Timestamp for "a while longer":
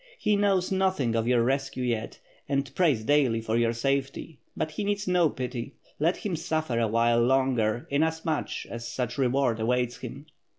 6.79-7.87